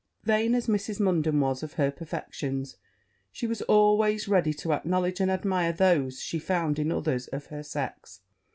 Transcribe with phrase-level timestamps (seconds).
[0.23, 0.99] Vain as Mrs.
[0.99, 2.75] Munden was of her perfections,
[3.31, 7.61] she was always ready to acknowledge and admire those she found in others of her
[7.61, 8.21] sex.